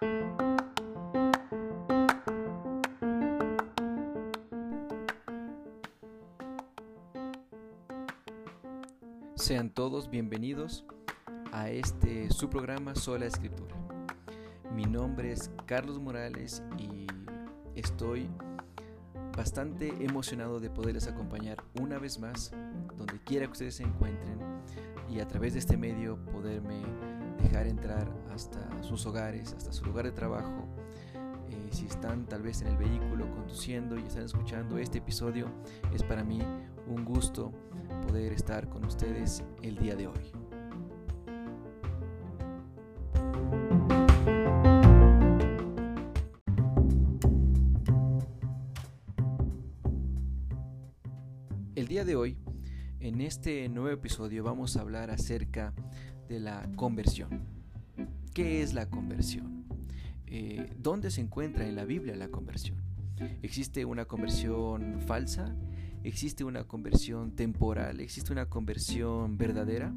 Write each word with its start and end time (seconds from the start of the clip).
Sean 0.00 0.16
todos 9.68 10.08
bienvenidos 10.08 10.86
a 11.52 11.68
este 11.68 12.30
su 12.30 12.48
programa 12.48 12.94
Sola 12.94 13.26
Escritura. 13.26 13.76
Mi 14.74 14.84
nombre 14.84 15.32
es 15.32 15.50
Carlos 15.66 15.98
Morales 15.98 16.62
y 16.78 17.06
estoy 17.74 18.30
bastante 19.36 19.88
emocionado 20.02 20.60
de 20.60 20.70
poderles 20.70 21.08
acompañar 21.08 21.62
una 21.78 21.98
vez 21.98 22.18
más 22.18 22.52
donde 22.96 23.22
quiera 23.24 23.44
que 23.44 23.52
ustedes 23.52 23.74
se 23.74 23.82
encuentren 23.82 24.38
y 25.10 25.20
a 25.20 25.28
través 25.28 25.52
de 25.52 25.58
este 25.58 25.76
medio 25.76 26.16
poderme 26.32 26.80
dejar 27.42 27.66
entrar 27.66 28.08
hasta 28.32 28.60
sus 28.82 29.06
hogares, 29.06 29.54
hasta 29.54 29.72
su 29.72 29.84
lugar 29.84 30.04
de 30.04 30.12
trabajo. 30.12 30.66
Eh, 31.50 31.68
si 31.72 31.86
están 31.86 32.26
tal 32.26 32.42
vez 32.42 32.62
en 32.62 32.68
el 32.68 32.76
vehículo 32.76 33.30
conduciendo 33.30 33.98
y 33.98 34.02
están 34.02 34.24
escuchando 34.24 34.78
este 34.78 34.98
episodio, 34.98 35.48
es 35.92 36.02
para 36.02 36.22
mí 36.22 36.40
un 36.86 37.04
gusto 37.04 37.52
poder 38.06 38.32
estar 38.32 38.68
con 38.68 38.84
ustedes 38.84 39.42
el 39.62 39.76
día 39.76 39.96
de 39.96 40.06
hoy. 40.06 40.32
El 51.74 51.88
día 51.88 52.04
de 52.04 52.14
hoy, 52.14 52.38
en 53.00 53.20
este 53.20 53.68
nuevo 53.68 53.90
episodio, 53.90 54.44
vamos 54.44 54.76
a 54.76 54.82
hablar 54.82 55.10
acerca 55.10 55.72
de 56.30 56.38
la 56.38 56.70
conversión. 56.76 57.40
¿Qué 58.32 58.62
es 58.62 58.72
la 58.72 58.88
conversión? 58.88 59.64
Eh, 60.28 60.72
¿Dónde 60.78 61.10
se 61.10 61.20
encuentra 61.20 61.66
en 61.66 61.74
la 61.74 61.84
Biblia 61.84 62.14
la 62.14 62.28
conversión? 62.28 62.78
¿Existe 63.42 63.84
una 63.84 64.04
conversión 64.04 65.00
falsa? 65.04 65.56
¿Existe 66.04 66.44
una 66.44 66.62
conversión 66.64 67.32
temporal? 67.32 67.98
¿Existe 67.98 68.32
una 68.32 68.46
conversión 68.46 69.38
verdadera? 69.38 69.92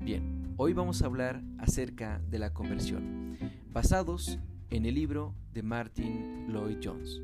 Bien, 0.00 0.54
hoy 0.58 0.74
vamos 0.74 1.02
a 1.02 1.06
hablar 1.06 1.42
acerca 1.58 2.22
de 2.30 2.38
la 2.38 2.54
conversión, 2.54 3.36
basados 3.72 4.38
en 4.70 4.86
el 4.86 4.94
libro 4.94 5.34
de 5.52 5.64
Martin 5.64 6.46
Lloyd 6.52 6.78
Jones. 6.82 7.20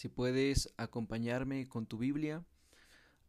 Si 0.00 0.08
puedes 0.08 0.72
acompañarme 0.78 1.68
con 1.68 1.84
tu 1.84 1.98
Biblia 1.98 2.42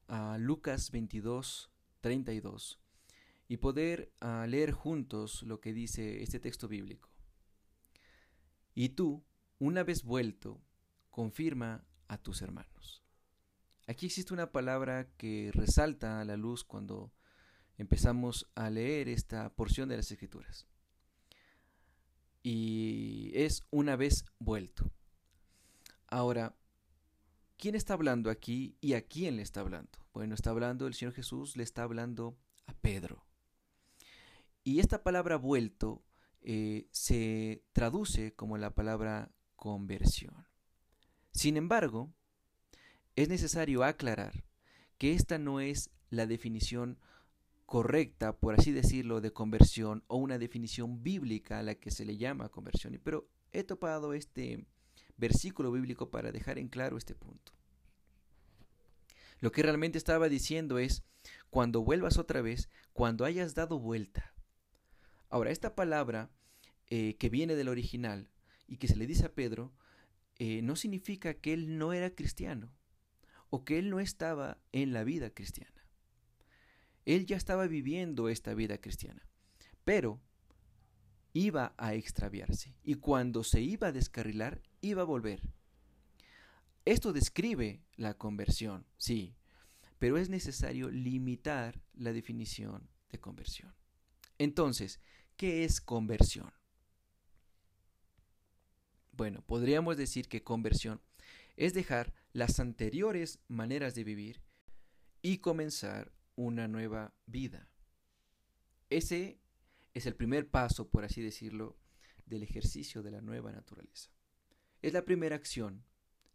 a 0.07 0.37
Lucas 0.37 0.89
22, 0.91 1.69
32 1.99 2.79
y 3.49 3.57
poder 3.57 4.13
uh, 4.21 4.47
leer 4.47 4.71
juntos 4.71 5.43
lo 5.43 5.59
que 5.59 5.73
dice 5.73 6.23
este 6.23 6.39
texto 6.39 6.69
bíblico. 6.69 7.09
Y 8.73 8.87
tú, 8.87 9.21
una 9.59 9.83
vez 9.83 10.03
vuelto, 10.03 10.61
confirma 11.09 11.83
a 12.07 12.17
tus 12.17 12.41
hermanos. 12.41 13.03
Aquí 13.85 14.05
existe 14.05 14.33
una 14.33 14.53
palabra 14.53 15.09
que 15.17 15.51
resalta 15.53 16.21
a 16.21 16.23
la 16.23 16.37
luz 16.37 16.63
cuando 16.63 17.11
empezamos 17.77 18.49
a 18.55 18.69
leer 18.69 19.09
esta 19.09 19.53
porción 19.55 19.89
de 19.89 19.97
las 19.97 20.09
escrituras. 20.09 20.67
Y 22.43 23.29
es 23.33 23.61
una 23.71 23.97
vez 23.97 24.23
vuelto. 24.39 24.89
Ahora, 26.07 26.55
¿quién 27.61 27.75
está 27.75 27.93
hablando 27.93 28.31
aquí 28.31 28.75
y 28.81 28.93
a 28.93 29.03
quién 29.03 29.35
le 29.35 29.43
está 29.43 29.59
hablando? 29.59 29.91
Bueno, 30.13 30.33
está 30.33 30.49
hablando 30.49 30.87
el 30.87 30.95
Señor 30.95 31.13
Jesús, 31.13 31.55
le 31.55 31.61
está 31.61 31.83
hablando 31.83 32.35
a 32.65 32.73
Pedro. 32.73 33.23
Y 34.63 34.79
esta 34.79 35.03
palabra 35.03 35.35
vuelto 35.37 36.03
eh, 36.41 36.87
se 36.89 37.63
traduce 37.71 38.33
como 38.33 38.57
la 38.57 38.73
palabra 38.73 39.31
conversión. 39.55 40.47
Sin 41.33 41.55
embargo, 41.55 42.11
es 43.15 43.29
necesario 43.29 43.83
aclarar 43.83 44.43
que 44.97 45.13
esta 45.13 45.37
no 45.37 45.59
es 45.59 45.91
la 46.09 46.25
definición 46.25 46.99
correcta, 47.67 48.37
por 48.37 48.59
así 48.59 48.71
decirlo, 48.71 49.21
de 49.21 49.33
conversión 49.33 50.03
o 50.07 50.17
una 50.17 50.39
definición 50.39 51.03
bíblica 51.03 51.59
a 51.59 51.63
la 51.63 51.75
que 51.75 51.91
se 51.91 52.05
le 52.05 52.17
llama 52.17 52.49
conversión. 52.49 52.99
Pero 53.03 53.29
he 53.51 53.63
topado 53.63 54.13
este 54.13 54.65
versículo 55.15 55.71
bíblico 55.71 56.09
para 56.09 56.31
dejar 56.31 56.57
en 56.57 56.67
claro 56.67 56.97
este 56.97 57.13
punto. 57.13 57.53
Lo 59.41 59.51
que 59.51 59.61
realmente 59.61 59.97
estaba 59.97 60.29
diciendo 60.29 60.79
es, 60.79 61.03
cuando 61.49 61.83
vuelvas 61.83 62.17
otra 62.17 62.41
vez, 62.41 62.69
cuando 62.93 63.25
hayas 63.25 63.53
dado 63.53 63.77
vuelta, 63.77 64.31
Ahora, 65.31 65.49
esta 65.49 65.75
palabra 65.75 66.29
eh, 66.87 67.15
que 67.15 67.29
viene 67.29 67.55
del 67.55 67.69
original 67.69 68.29
y 68.67 68.77
que 68.77 68.89
se 68.89 68.97
le 68.97 69.07
dice 69.07 69.25
a 69.25 69.33
Pedro, 69.33 69.71
eh, 70.39 70.61
no 70.61 70.75
significa 70.75 71.35
que 71.35 71.53
él 71.53 71.77
no 71.77 71.93
era 71.93 72.13
cristiano 72.13 72.75
o 73.49 73.63
que 73.63 73.79
él 73.79 73.89
no 73.89 74.01
estaba 74.01 74.59
en 74.73 74.91
la 74.91 75.05
vida 75.05 75.29
cristiana. 75.29 75.87
Él 77.05 77.25
ya 77.25 77.37
estaba 77.37 77.65
viviendo 77.67 78.27
esta 78.27 78.53
vida 78.53 78.79
cristiana, 78.79 79.25
pero 79.85 80.21
iba 81.31 81.73
a 81.77 81.93
extraviarse 81.93 82.75
y 82.83 82.95
cuando 82.95 83.45
se 83.45 83.61
iba 83.61 83.87
a 83.87 83.91
descarrilar, 83.93 84.61
iba 84.81 85.03
a 85.03 85.05
volver. 85.05 85.41
Esto 86.85 87.13
describe 87.13 87.83
la 87.95 88.15
conversión, 88.15 88.85
sí, 88.97 89.35
pero 89.99 90.17
es 90.17 90.29
necesario 90.29 90.89
limitar 90.89 91.81
la 91.93 92.11
definición 92.11 92.89
de 93.09 93.19
conversión. 93.19 93.73
Entonces, 94.37 94.99
¿Qué 95.41 95.63
es 95.63 95.81
conversión? 95.81 96.53
Bueno, 99.11 99.41
podríamos 99.41 99.97
decir 99.97 100.29
que 100.29 100.43
conversión 100.43 101.01
es 101.57 101.73
dejar 101.73 102.13
las 102.31 102.59
anteriores 102.59 103.39
maneras 103.47 103.95
de 103.95 104.03
vivir 104.03 104.43
y 105.23 105.39
comenzar 105.39 106.13
una 106.35 106.67
nueva 106.67 107.15
vida. 107.25 107.71
Ese 108.91 109.39
es 109.95 110.05
el 110.05 110.15
primer 110.15 110.47
paso, 110.47 110.91
por 110.91 111.05
así 111.05 111.23
decirlo, 111.23 111.75
del 112.27 112.43
ejercicio 112.43 113.01
de 113.01 113.09
la 113.09 113.21
nueva 113.21 113.51
naturaleza. 113.51 114.11
Es 114.83 114.93
la 114.93 115.05
primera 115.05 115.35
acción 115.35 115.83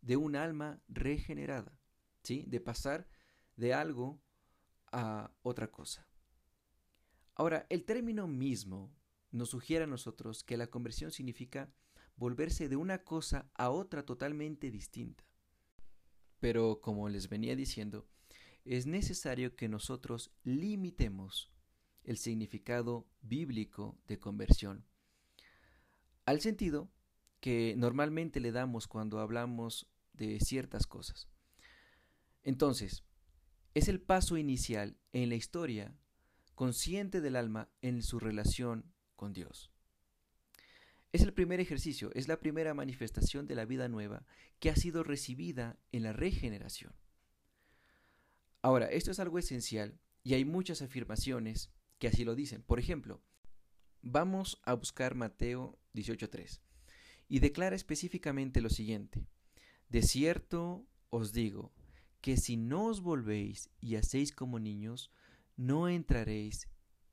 de 0.01 0.17
un 0.17 0.37
alma 0.37 0.81
regenerada, 0.89 1.79
¿sí? 2.23 2.45
De 2.47 2.61
pasar 2.61 3.09
de 3.57 3.75
algo 3.75 4.21
a 4.93 5.33
otra 5.43 5.71
cosa. 5.71 6.07
Ahora, 7.35 7.67
el 7.69 7.85
término 7.85 8.27
mismo 8.27 8.95
nos 9.31 9.51
sugiere 9.51 9.85
a 9.85 9.89
nosotros 9.89 10.43
que 10.43 10.57
la 10.57 10.69
conversión 10.69 11.11
significa 11.11 11.71
volverse 12.17 12.69
de 12.69 12.77
una 12.77 13.05
cosa 13.05 13.51
a 13.55 13.71
otra 13.71 14.05
totalmente 14.05 14.71
distinta. 14.71 15.25
Pero, 16.41 16.81
como 16.81 17.09
les 17.09 17.29
venía 17.29 17.57
diciendo, 17.57 18.07
es 18.65 18.87
necesario 18.87 19.55
que 19.55 19.69
nosotros 19.69 20.33
limitemos 20.43 21.51
el 22.05 22.19
significado 22.19 23.07
bíblico 23.21 23.99
de 24.07 24.19
conversión 24.19 24.85
al 26.27 26.41
sentido 26.41 26.91
que 27.41 27.75
normalmente 27.77 28.41
le 28.41 28.53
damos 28.53 28.87
cuando 28.89 29.21
hablamos 29.21 29.89
de 30.13 30.41
ciertas 30.41 30.87
cosas. 30.87 31.29
Entonces, 32.43 33.03
es 33.75 33.89
el 33.89 34.01
paso 34.01 34.37
inicial 34.37 34.97
en 35.13 35.29
la 35.29 35.35
historia 35.35 35.95
consciente 36.55 37.21
del 37.21 37.37
alma 37.37 37.69
en 37.83 38.03
su 38.03 38.19
relación 38.19 38.93
con 39.17 39.33
Dios. 39.33 39.71
Es 41.13 41.23
el 41.23 41.33
primer 41.33 41.61
ejercicio, 41.61 42.11
es 42.15 42.29
la 42.29 42.41
primera 42.41 42.75
manifestación 42.75 43.47
de 43.47 43.55
la 43.55 43.65
vida 43.65 43.89
nueva 43.89 44.27
que 44.59 44.71
ha 44.71 44.77
sido 44.77 45.03
recibida 45.03 45.79
en 45.93 46.03
la 46.03 46.13
regeneración. 46.13 46.95
Ahora, 48.63 48.87
esto 48.87 49.11
es 49.11 49.21
algo 49.21 49.39
esencial 49.39 49.99
y 50.23 50.35
hay 50.35 50.45
muchas 50.45 50.83
afirmaciones 50.83 51.71
que 51.99 52.09
así 52.09 52.25
lo 52.25 52.35
dicen. 52.35 52.63
Por 52.63 52.79
ejemplo, 52.79 53.23
vamos 54.03 54.61
a 54.65 54.75
buscar 54.75 55.15
Mateo 55.15 55.79
18.3 55.95 56.61
y 57.29 57.41
declara 57.41 57.77
específicamente 57.77 58.61
lo 58.61 58.71
siguiente. 58.71 59.27
De 59.89 60.03
cierto 60.03 60.87
os 61.11 61.33
digo 61.33 61.73
que 62.21 62.37
si 62.37 62.57
no 62.57 62.87
os 62.87 63.03
volvéis 63.03 63.71
y 63.81 63.97
hacéis 63.97 64.33
como 64.33 64.59
niños, 64.59 65.13
no 65.57 65.89
entraréis 65.89 66.69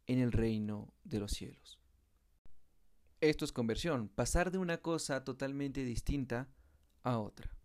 en 0.07 0.19
el 0.19 0.31
reino 0.31 0.93
de 1.03 1.19
los 1.19 1.31
cielos. 1.31 1.79
Esto 3.21 3.45
es 3.45 3.51
conversión, 3.51 4.09
pasar 4.09 4.51
de 4.51 4.57
una 4.57 4.77
cosa 4.79 5.23
totalmente 5.23 5.85
distinta 5.85 6.49
a 7.03 7.19
otra. 7.19 7.55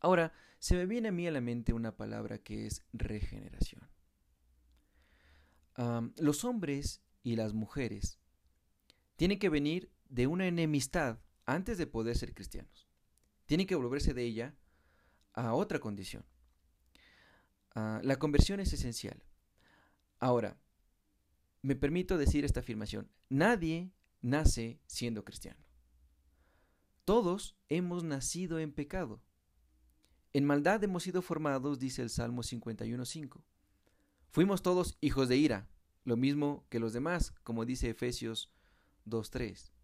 Ahora, 0.00 0.32
se 0.58 0.76
me 0.76 0.86
viene 0.86 1.08
a 1.08 1.12
mí 1.12 1.26
a 1.26 1.30
la 1.30 1.40
mente 1.40 1.72
una 1.72 1.96
palabra 1.96 2.38
que 2.38 2.66
es 2.66 2.82
regeneración. 2.92 3.90
los 6.16 6.44
hombres 6.44 7.02
y 7.22 7.36
las 7.36 7.52
mujeres 7.52 8.18
tienen 9.16 9.38
que 9.38 9.50
venir 9.50 9.92
de 10.08 10.26
una 10.26 10.46
enemistad 10.46 11.18
antes 11.46 11.78
de 11.78 11.86
poder 11.86 12.16
ser 12.16 12.34
cristianos. 12.34 12.88
Tienen 13.46 13.66
que 13.66 13.76
volverse 13.76 14.12
de 14.12 14.24
ella 14.24 14.54
a 15.32 15.54
otra 15.54 15.78
condición. 15.78 16.24
Ah, 17.74 18.00
la 18.02 18.18
conversión 18.18 18.60
es 18.60 18.72
esencial. 18.72 19.22
Ahora, 20.18 20.58
me 21.62 21.76
permito 21.76 22.18
decir 22.18 22.44
esta 22.44 22.60
afirmación. 22.60 23.10
Nadie 23.28 23.92
nace 24.20 24.80
siendo 24.86 25.24
cristiano. 25.24 25.64
Todos 27.04 27.56
hemos 27.68 28.02
nacido 28.02 28.58
en 28.58 28.72
pecado. 28.72 29.22
En 30.32 30.44
maldad 30.44 30.82
hemos 30.82 31.04
sido 31.04 31.22
formados, 31.22 31.78
dice 31.78 32.02
el 32.02 32.10
Salmo 32.10 32.42
51.5. 32.42 33.42
Fuimos 34.30 34.62
todos 34.62 34.98
hijos 35.00 35.28
de 35.28 35.36
ira, 35.36 35.68
lo 36.04 36.16
mismo 36.16 36.66
que 36.68 36.80
los 36.80 36.92
demás, 36.92 37.32
como 37.42 37.64
dice 37.64 37.90
Efesios 37.90 38.50
2.3. 39.06 39.75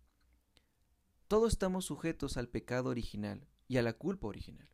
Todos 1.32 1.54
estamos 1.54 1.86
sujetos 1.86 2.36
al 2.36 2.50
pecado 2.50 2.90
original 2.90 3.48
y 3.66 3.78
a 3.78 3.82
la 3.82 3.94
culpa 3.94 4.26
original. 4.26 4.68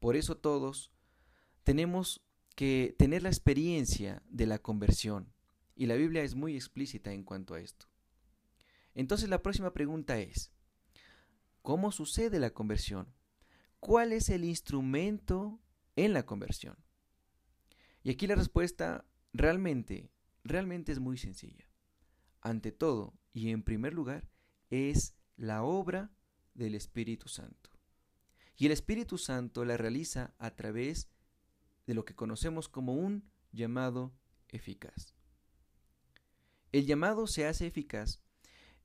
Por 0.00 0.16
eso 0.16 0.36
todos 0.36 0.90
tenemos 1.62 2.20
que 2.56 2.96
tener 2.98 3.22
la 3.22 3.28
experiencia 3.28 4.24
de 4.26 4.46
la 4.46 4.58
conversión. 4.58 5.32
Y 5.76 5.86
la 5.86 5.94
Biblia 5.94 6.24
es 6.24 6.34
muy 6.34 6.56
explícita 6.56 7.12
en 7.12 7.22
cuanto 7.22 7.54
a 7.54 7.60
esto. 7.60 7.86
Entonces 8.96 9.28
la 9.28 9.40
próxima 9.40 9.72
pregunta 9.72 10.18
es, 10.18 10.50
¿cómo 11.62 11.92
sucede 11.92 12.40
la 12.40 12.50
conversión? 12.50 13.14
¿Cuál 13.78 14.12
es 14.12 14.30
el 14.30 14.42
instrumento 14.42 15.60
en 15.94 16.12
la 16.12 16.26
conversión? 16.26 16.76
Y 18.02 18.10
aquí 18.10 18.26
la 18.26 18.34
respuesta 18.34 19.06
realmente, 19.32 20.10
realmente 20.42 20.90
es 20.90 20.98
muy 20.98 21.18
sencilla. 21.18 21.70
Ante 22.40 22.72
todo 22.72 23.14
y 23.32 23.50
en 23.50 23.62
primer 23.62 23.94
lugar, 23.94 24.28
es 24.68 25.14
la 25.36 25.62
obra 25.62 26.10
del 26.54 26.74
Espíritu 26.74 27.28
Santo. 27.28 27.70
Y 28.56 28.66
el 28.66 28.72
Espíritu 28.72 29.18
Santo 29.18 29.64
la 29.64 29.76
realiza 29.76 30.34
a 30.38 30.54
través 30.54 31.08
de 31.86 31.94
lo 31.94 32.04
que 32.04 32.14
conocemos 32.14 32.68
como 32.68 32.94
un 32.94 33.30
llamado 33.50 34.12
eficaz. 34.48 35.14
El 36.70 36.86
llamado 36.86 37.26
se 37.26 37.46
hace 37.46 37.66
eficaz, 37.66 38.20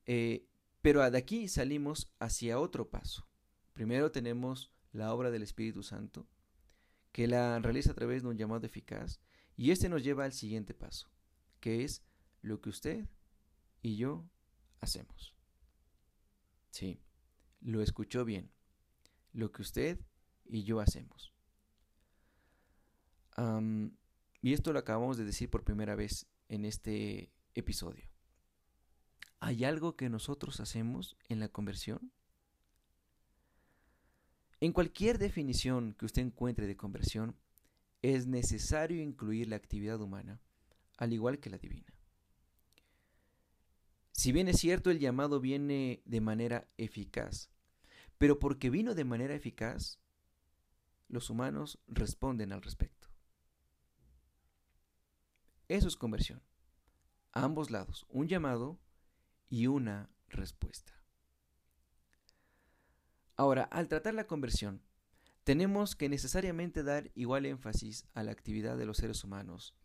eh, 0.05 0.45
pero 0.81 1.09
de 1.09 1.17
aquí 1.17 1.47
salimos 1.47 2.11
hacia 2.19 2.59
otro 2.59 2.89
paso. 2.89 3.27
Primero 3.73 4.11
tenemos 4.11 4.71
la 4.91 5.13
obra 5.13 5.31
del 5.31 5.43
Espíritu 5.43 5.83
Santo, 5.83 6.27
que 7.11 7.27
la 7.27 7.59
realiza 7.59 7.91
a 7.91 7.95
través 7.95 8.23
de 8.23 8.29
un 8.29 8.37
llamado 8.37 8.65
eficaz, 8.65 9.19
y 9.55 9.71
este 9.71 9.89
nos 9.89 10.03
lleva 10.03 10.25
al 10.25 10.33
siguiente 10.33 10.73
paso, 10.73 11.09
que 11.59 11.83
es 11.83 12.03
lo 12.41 12.61
que 12.61 12.69
usted 12.69 13.09
y 13.81 13.95
yo 13.95 14.27
hacemos. 14.79 15.36
Sí, 16.77 17.01
lo 17.61 17.81
escuchó 17.81 18.23
bien 18.23 18.51
lo 19.33 19.51
que 19.51 19.63
usted 19.63 19.99
y 20.45 20.63
yo 20.63 20.79
hacemos. 20.79 21.33
y 24.43 24.53
esto 24.53 24.71
lo 24.73 24.77
acabamos 24.77 25.17
de 25.17 25.25
decir 25.25 25.49
por 25.49 25.63
primera 25.63 25.95
vez 25.95 26.27
en 26.49 26.65
este 26.65 27.31
episodio. 27.55 28.07
¿Hay 29.39 29.63
algo 29.63 29.95
que 29.95 30.07
nosotros 30.07 30.59
hacemos 30.59 31.17
en 31.29 31.39
la 31.39 31.49
conversión? 31.49 32.11
En 34.59 34.71
cualquier 34.71 35.17
definición 35.17 35.95
que 35.95 36.05
usted 36.05 36.21
encuentre 36.21 36.67
de 36.67 36.77
conversión, 36.77 37.35
es 38.03 38.27
necesario 38.27 39.01
incluir 39.01 39.47
la 39.47 39.55
actividad 39.55 39.99
humana, 39.99 40.39
al 40.97 41.11
igual 41.11 41.39
que 41.39 41.49
la 41.49 41.57
divina. 41.57 41.96
Si 44.17 44.31
bien 44.31 44.47
es 44.47 44.57
cierto, 44.57 44.89
el 44.89 44.97
llamado 44.97 45.39
viene 45.39 46.01
de 46.05 46.21
manera 46.21 46.67
eficaz, 46.77 47.51
pero 48.17 48.39
porque 48.39 48.71
vino 48.71 48.95
de 48.95 49.05
manera 49.05 49.35
eficaz, 49.35 49.99
los 51.07 51.29
humanos 51.29 51.77
responden 51.87 52.51
al 52.51 52.63
respecto. 52.63 53.09
Eso 55.67 55.87
es 55.87 55.95
conversión. 55.95 56.41
A 57.31 57.43
ambos 57.43 57.69
lados, 57.69 58.07
un 58.09 58.27
llamado 58.27 58.79
y 59.49 59.67
una 59.67 60.09
respuesta. 60.29 60.99
Ahora, 63.35 63.65
al 63.65 63.87
tratar 63.87 64.15
la 64.15 64.25
conversión, 64.25 64.81
tenemos 65.43 65.95
que 65.95 66.09
necesariamente 66.09 66.81
dar 66.81 67.11
igual 67.13 67.45
énfasis 67.45 68.07
a 68.15 68.23
la 68.23 68.31
actividad 68.31 68.79
de 68.79 68.87
los 68.87 68.97
seres 68.97 69.23
humanos. 69.23 69.75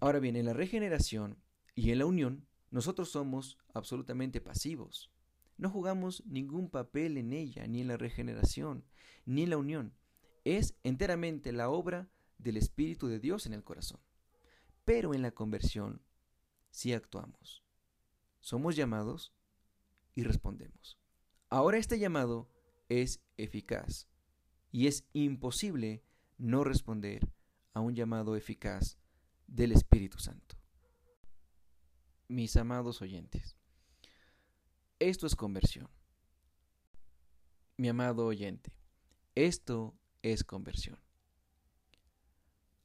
Ahora 0.00 0.18
bien, 0.18 0.34
en 0.34 0.46
la 0.46 0.54
regeneración 0.54 1.38
y 1.74 1.90
en 1.90 1.98
la 1.98 2.06
unión, 2.06 2.46
nosotros 2.70 3.10
somos 3.10 3.58
absolutamente 3.74 4.40
pasivos. 4.40 5.10
No 5.56 5.70
jugamos 5.70 6.24
ningún 6.26 6.70
papel 6.70 7.16
en 7.16 7.32
ella, 7.32 7.66
ni 7.66 7.80
en 7.80 7.88
la 7.88 7.96
regeneración, 7.96 8.84
ni 9.26 9.42
en 9.42 9.50
la 9.50 9.58
unión. 9.58 9.94
Es 10.44 10.74
enteramente 10.84 11.52
la 11.52 11.68
obra 11.68 12.08
del 12.38 12.56
Espíritu 12.56 13.08
de 13.08 13.18
Dios 13.18 13.46
en 13.46 13.52
el 13.52 13.64
corazón. 13.64 14.00
Pero 14.84 15.14
en 15.14 15.22
la 15.22 15.32
conversión 15.32 16.02
sí 16.70 16.92
actuamos. 16.92 17.62
Somos 18.40 18.76
llamados 18.76 19.34
y 20.14 20.22
respondemos. 20.22 20.98
Ahora 21.48 21.78
este 21.78 21.98
llamado 21.98 22.48
es 22.88 23.20
eficaz 23.36 24.08
y 24.72 24.86
es 24.86 25.04
imposible 25.12 26.02
no 26.38 26.64
responder 26.64 27.28
a 27.74 27.80
un 27.80 27.94
llamado 27.94 28.36
eficaz 28.36 28.98
del 29.46 29.72
Espíritu 29.72 30.18
Santo. 30.18 30.59
Mis 32.30 32.54
amados 32.54 33.02
oyentes, 33.02 33.56
esto 35.00 35.26
es 35.26 35.34
conversión. 35.34 35.90
Mi 37.76 37.88
amado 37.88 38.24
oyente, 38.24 38.72
esto 39.34 39.98
es 40.22 40.44
conversión. 40.44 40.96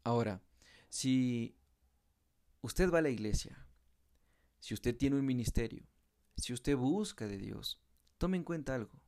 Ahora, 0.04 0.42
si 0.90 1.56
usted 2.64 2.90
va 2.92 2.98
a 2.98 3.02
la 3.04 3.12
iglesia, 3.12 3.68
si 4.62 4.74
usted 4.74 4.98
tiene 4.98 5.16
un 5.16 5.28
ministerio, 5.28 5.86
si 6.38 6.52
usted 6.52 6.76
busca 6.76 7.28
de 7.28 7.38
Dios, 7.38 7.80
tome 8.18 8.38
en 8.38 8.44
cuenta 8.44 8.74
algo. 8.74 9.00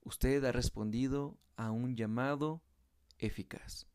Usted 0.00 0.42
ha 0.46 0.52
respondido 0.52 1.38
a 1.56 1.70
un 1.72 1.94
llamado 1.94 2.62
eficaz. 3.18 3.86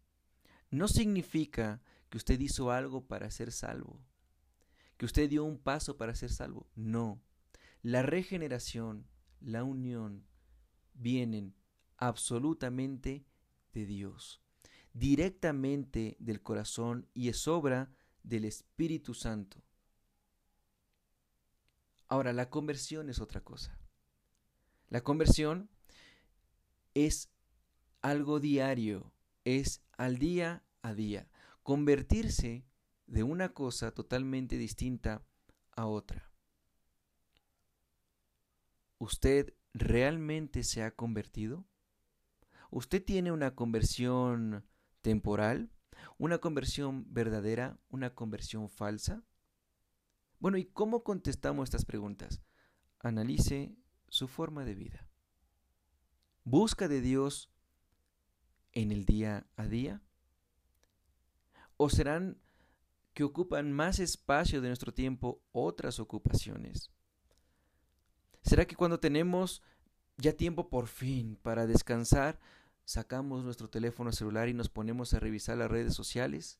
No 0.69 0.87
significa 0.87 1.81
que 2.11 2.17
usted 2.17 2.39
hizo 2.39 2.69
algo 2.69 3.07
para 3.07 3.31
ser 3.31 3.51
salvo, 3.51 4.05
que 4.97 5.05
usted 5.05 5.29
dio 5.29 5.43
un 5.43 5.57
paso 5.57 5.97
para 5.97 6.15
ser 6.15 6.31
salvo. 6.31 6.69
No. 6.75 7.21
La 7.81 8.01
regeneración, 8.01 9.07
la 9.39 9.63
unión, 9.63 10.25
vienen 10.93 11.55
absolutamente 11.97 13.25
de 13.73 13.85
Dios, 13.85 14.41
directamente 14.93 16.15
del 16.19 16.41
corazón 16.41 17.07
y 17.13 17.29
es 17.29 17.47
obra 17.47 17.91
del 18.23 18.45
Espíritu 18.45 19.13
Santo. 19.13 19.63
Ahora, 22.07 22.33
la 22.33 22.49
conversión 22.49 23.09
es 23.09 23.19
otra 23.19 23.41
cosa. 23.41 23.77
La 24.89 25.01
conversión 25.01 25.69
es 26.93 27.29
algo 28.01 28.39
diario, 28.39 29.11
es 29.43 29.81
al 29.97 30.17
día 30.17 30.63
a 30.81 30.93
día. 30.93 31.27
Convertirse 31.63 32.63
de 33.07 33.23
una 33.23 33.49
cosa 33.53 33.91
totalmente 33.91 34.57
distinta 34.57 35.25
a 35.71 35.85
otra. 35.85 36.31
¿Usted 38.97 39.53
realmente 39.73 40.63
se 40.63 40.83
ha 40.83 40.91
convertido? 40.91 41.65
¿Usted 42.71 43.03
tiene 43.03 43.31
una 43.31 43.55
conversión 43.55 44.65
temporal? 45.01 45.71
¿Una 46.17 46.39
conversión 46.39 47.05
verdadera? 47.13 47.79
¿Una 47.89 48.15
conversión 48.15 48.69
falsa? 48.69 49.23
Bueno, 50.39 50.57
¿y 50.57 50.65
cómo 50.65 51.03
contestamos 51.03 51.69
estas 51.69 51.85
preguntas? 51.85 52.41
Analice 52.99 53.75
su 54.09 54.27
forma 54.27 54.65
de 54.65 54.75
vida. 54.75 55.07
¿Busca 56.43 56.87
de 56.87 57.01
Dios 57.01 57.51
en 58.71 58.91
el 58.91 59.05
día 59.05 59.47
a 59.55 59.67
día? 59.67 60.01
¿O 61.77 61.89
serán 61.89 62.39
que 63.15 63.23
ocupan 63.23 63.71
más 63.71 63.99
espacio 63.99 64.61
de 64.61 64.67
nuestro 64.67 64.93
tiempo 64.93 65.41
otras 65.53 65.99
ocupaciones? 65.99 66.91
¿Será 68.43 68.65
que 68.65 68.75
cuando 68.75 68.99
tenemos 68.99 69.63
ya 70.17 70.33
tiempo 70.33 70.69
por 70.69 70.87
fin 70.87 71.39
para 71.41 71.65
descansar, 71.65 72.39
sacamos 72.83 73.45
nuestro 73.45 73.69
teléfono 73.69 74.11
celular 74.11 74.49
y 74.49 74.53
nos 74.53 74.69
ponemos 74.69 75.13
a 75.13 75.19
revisar 75.19 75.57
las 75.57 75.71
redes 75.71 75.95
sociales? 75.95 76.59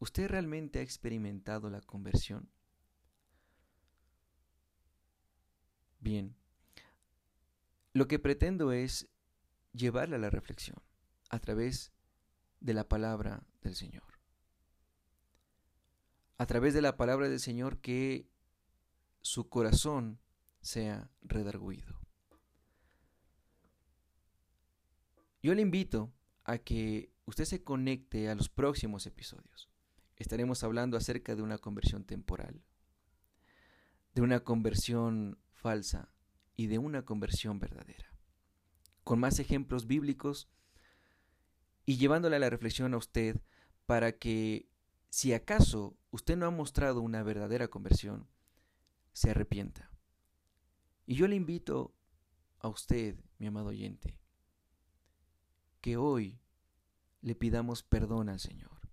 ¿Usted 0.00 0.28
realmente 0.28 0.80
ha 0.80 0.82
experimentado 0.82 1.70
la 1.70 1.82
conversión? 1.82 2.50
Bien, 6.00 6.34
lo 7.92 8.08
que 8.08 8.18
pretendo 8.18 8.72
es 8.72 9.08
llevarle 9.72 10.16
a 10.16 10.18
la 10.18 10.30
reflexión 10.30 10.78
a 11.28 11.38
través 11.38 11.92
de 12.60 12.74
la 12.74 12.88
palabra 12.88 13.42
del 13.62 13.74
Señor. 13.74 14.04
A 16.38 16.46
través 16.46 16.72
de 16.74 16.82
la 16.82 16.96
palabra 16.96 17.28
del 17.28 17.40
Señor 17.40 17.80
que 17.80 18.28
su 19.20 19.48
corazón 19.48 20.20
sea 20.60 21.10
redarguido. 21.22 22.00
Yo 25.42 25.54
le 25.54 25.62
invito 25.62 26.12
a 26.44 26.58
que 26.58 27.12
usted 27.24 27.44
se 27.44 27.62
conecte 27.62 28.28
a 28.28 28.34
los 28.34 28.48
próximos 28.48 29.06
episodios. 29.06 29.70
Estaremos 30.16 30.62
hablando 30.64 30.96
acerca 30.96 31.34
de 31.34 31.42
una 31.42 31.58
conversión 31.58 32.04
temporal, 32.04 32.62
de 34.14 34.20
una 34.20 34.40
conversión 34.40 35.38
falsa 35.52 36.12
y 36.56 36.66
de 36.66 36.78
una 36.78 37.04
conversión 37.04 37.58
verdadera. 37.58 38.14
Con 39.02 39.18
más 39.18 39.38
ejemplos 39.38 39.86
bíblicos 39.86 40.50
y 41.90 41.96
llevándole 41.96 42.36
a 42.36 42.38
la 42.38 42.50
reflexión 42.50 42.94
a 42.94 42.98
usted 42.98 43.40
para 43.84 44.16
que 44.16 44.68
si 45.08 45.32
acaso 45.32 45.98
usted 46.12 46.36
no 46.36 46.46
ha 46.46 46.50
mostrado 46.52 47.00
una 47.00 47.24
verdadera 47.24 47.66
conversión, 47.66 48.28
se 49.12 49.30
arrepienta. 49.30 49.90
Y 51.04 51.16
yo 51.16 51.26
le 51.26 51.34
invito 51.34 51.92
a 52.60 52.68
usted, 52.68 53.18
mi 53.38 53.48
amado 53.48 53.70
oyente, 53.70 54.20
que 55.80 55.96
hoy 55.96 56.38
le 57.22 57.34
pidamos 57.34 57.82
perdón 57.82 58.28
al 58.28 58.38
Señor. 58.38 58.88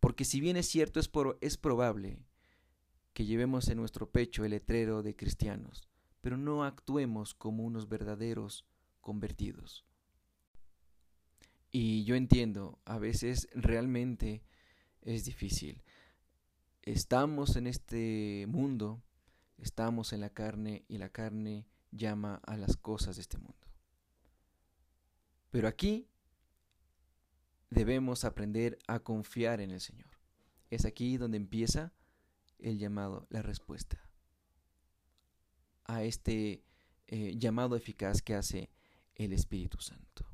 Porque 0.00 0.24
si 0.24 0.40
bien 0.40 0.56
es 0.56 0.68
cierto, 0.68 1.00
es, 1.00 1.10
es 1.42 1.58
probable 1.58 2.24
que 3.12 3.26
llevemos 3.26 3.68
en 3.68 3.76
nuestro 3.76 4.10
pecho 4.10 4.42
el 4.46 4.52
letrero 4.52 5.02
de 5.02 5.14
cristianos, 5.14 5.86
pero 6.22 6.38
no 6.38 6.64
actuemos 6.64 7.34
como 7.34 7.64
unos 7.64 7.90
verdaderos 7.90 8.64
convertidos. 9.02 9.84
Y 11.70 12.04
yo 12.04 12.14
entiendo, 12.14 12.78
a 12.84 12.98
veces 12.98 13.48
realmente 13.52 14.42
es 15.02 15.24
difícil. 15.24 15.82
Estamos 16.82 17.56
en 17.56 17.66
este 17.66 18.46
mundo, 18.48 19.02
estamos 19.58 20.12
en 20.12 20.20
la 20.20 20.30
carne 20.30 20.84
y 20.88 20.98
la 20.98 21.10
carne 21.10 21.66
llama 21.90 22.40
a 22.46 22.56
las 22.56 22.76
cosas 22.76 23.16
de 23.16 23.22
este 23.22 23.38
mundo. 23.38 23.66
Pero 25.50 25.68
aquí 25.68 26.08
debemos 27.70 28.24
aprender 28.24 28.78
a 28.86 29.00
confiar 29.00 29.60
en 29.60 29.70
el 29.70 29.80
Señor. 29.80 30.10
Es 30.70 30.84
aquí 30.84 31.16
donde 31.16 31.36
empieza 31.36 31.92
el 32.58 32.78
llamado, 32.78 33.26
la 33.30 33.42
respuesta 33.42 34.08
a 35.84 36.04
este 36.04 36.62
eh, 37.06 37.34
llamado 37.36 37.74
eficaz 37.74 38.22
que 38.22 38.34
hace 38.34 38.70
el 39.14 39.32
Espíritu 39.32 39.80
Santo. 39.80 40.26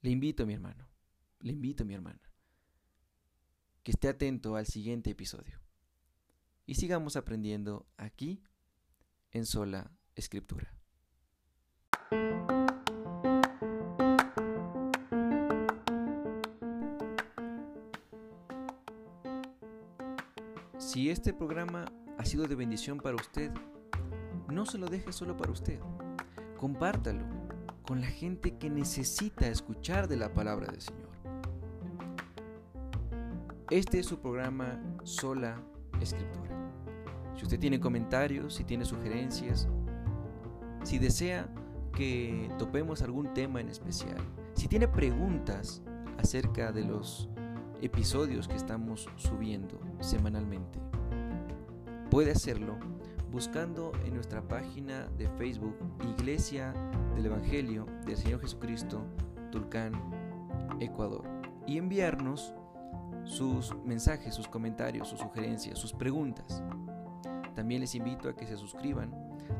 Le 0.00 0.10
invito, 0.10 0.46
mi 0.46 0.54
hermano, 0.54 0.88
le 1.40 1.52
invito, 1.52 1.84
mi 1.84 1.94
hermana, 1.94 2.20
que 3.82 3.90
esté 3.90 4.08
atento 4.08 4.54
al 4.54 4.66
siguiente 4.66 5.10
episodio 5.10 5.58
y 6.66 6.74
sigamos 6.74 7.16
aprendiendo 7.16 7.86
aquí 7.96 8.42
en 9.32 9.44
sola 9.44 9.90
escritura. 10.14 10.72
Si 20.78 21.10
este 21.10 21.34
programa 21.34 21.86
ha 22.18 22.24
sido 22.24 22.46
de 22.46 22.54
bendición 22.54 22.98
para 22.98 23.16
usted, 23.16 23.50
no 24.48 24.64
se 24.64 24.78
lo 24.78 24.86
deje 24.86 25.12
solo 25.12 25.36
para 25.36 25.50
usted. 25.50 25.80
Compártalo 26.56 27.37
con 27.88 28.02
la 28.02 28.06
gente 28.06 28.58
que 28.58 28.68
necesita 28.68 29.48
escuchar 29.48 30.08
de 30.08 30.16
la 30.16 30.34
palabra 30.34 30.66
del 30.70 30.82
Señor. 30.82 31.08
Este 33.70 34.00
es 34.00 34.04
su 34.04 34.18
programa 34.18 34.78
Sola 35.04 35.58
Escritura. 35.98 36.50
Si 37.34 37.44
usted 37.44 37.58
tiene 37.58 37.80
comentarios, 37.80 38.56
si 38.56 38.64
tiene 38.64 38.84
sugerencias, 38.84 39.68
si 40.82 40.98
desea 40.98 41.48
que 41.94 42.50
topemos 42.58 43.00
algún 43.00 43.32
tema 43.32 43.62
en 43.62 43.70
especial, 43.70 44.18
si 44.52 44.68
tiene 44.68 44.86
preguntas 44.86 45.82
acerca 46.18 46.72
de 46.72 46.84
los 46.84 47.30
episodios 47.80 48.48
que 48.48 48.56
estamos 48.56 49.08
subiendo 49.16 49.80
semanalmente, 50.00 50.78
puede 52.10 52.32
hacerlo 52.32 52.76
buscando 53.32 53.92
en 54.04 54.14
nuestra 54.14 54.46
página 54.46 55.06
de 55.16 55.26
Facebook 55.38 55.74
Iglesia 56.18 56.74
del 57.18 57.26
Evangelio 57.26 57.84
del 58.06 58.16
Señor 58.16 58.40
Jesucristo, 58.40 59.04
Tulcán, 59.50 59.92
Ecuador, 60.78 61.24
y 61.66 61.76
enviarnos 61.76 62.54
sus 63.24 63.74
mensajes, 63.84 64.34
sus 64.34 64.46
comentarios, 64.46 65.08
sus 65.08 65.18
sugerencias, 65.18 65.78
sus 65.78 65.92
preguntas. 65.92 66.62
También 67.56 67.80
les 67.80 67.96
invito 67.96 68.28
a 68.28 68.36
que 68.36 68.46
se 68.46 68.56
suscriban 68.56 69.12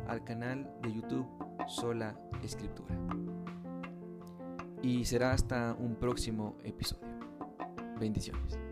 al 0.06 0.22
canal 0.22 0.72
de 0.82 0.92
YouTube 0.94 1.26
Sola 1.66 2.16
Escritura. 2.44 2.94
Y 4.80 5.04
será 5.04 5.32
hasta 5.32 5.74
un 5.74 5.96
próximo 5.96 6.56
episodio. 6.62 7.08
Bendiciones. 7.98 8.67